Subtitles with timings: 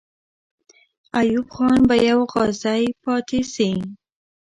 [1.19, 3.69] ایوب خان به یو غازی پاتې سي.